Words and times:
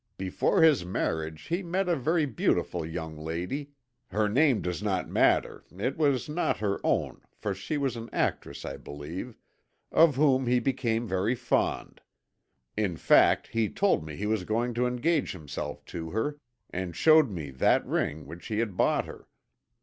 Before 0.17 0.63
his 0.63 0.83
marriage 0.83 1.43
he 1.43 1.61
met 1.61 1.87
a 1.87 1.95
very 1.95 2.25
beautiful 2.25 2.83
young 2.83 3.15
lady 3.15 3.69
her 4.07 4.27
name 4.27 4.59
does 4.59 4.81
not 4.81 5.07
matter, 5.07 5.63
it 5.77 5.95
was 5.95 6.27
not 6.27 6.57
her 6.57 6.79
own, 6.83 7.21
for 7.35 7.53
she 7.53 7.77
was 7.77 7.95
an 7.95 8.09
actress, 8.11 8.65
I 8.65 8.77
believe 8.77 9.37
of 9.91 10.15
whom 10.15 10.47
he 10.47 10.59
became 10.59 11.07
very 11.07 11.35
fond. 11.35 12.01
In 12.75 12.97
fact, 12.97 13.49
he 13.49 13.69
told 13.69 14.03
me 14.03 14.15
he 14.15 14.25
was 14.25 14.43
going 14.43 14.73
to 14.73 14.87
engage 14.87 15.33
himself 15.33 15.85
to 15.93 16.09
her, 16.09 16.39
and 16.71 16.95
showed 16.95 17.29
me 17.29 17.51
that 17.51 17.85
ring 17.85 18.25
which 18.25 18.47
he 18.47 18.57
had 18.57 18.75
bought 18.75 19.05
her. 19.05 19.27